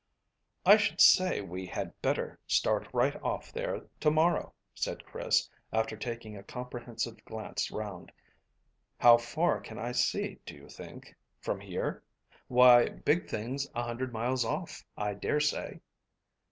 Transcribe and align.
"I 0.65 0.77
should 0.77 0.99
say 0.99 1.41
we 1.41 1.67
had 1.67 2.01
better 2.01 2.39
start 2.47 2.87
right 2.91 3.15
off 3.21 3.51
there 3.53 3.85
to 3.99 4.09
morrow," 4.09 4.55
said 4.73 5.05
Chris, 5.05 5.47
after 5.71 5.95
taking 5.95 6.35
a 6.35 6.41
comprehensive 6.41 7.23
glance 7.23 7.69
round. 7.69 8.11
"How 8.97 9.19
far 9.19 9.59
can 9.61 9.77
I 9.77 9.91
see, 9.91 10.39
do 10.43 10.55
you 10.55 10.69
think?" 10.69 11.15
"From 11.39 11.59
here? 11.61 12.01
Why, 12.47 12.89
big 12.89 13.29
things 13.29 13.67
a 13.75 13.83
hundred 13.83 14.11
miles 14.11 14.43
off, 14.43 14.83
I 14.97 15.13
dare 15.13 15.39
say." 15.39 15.81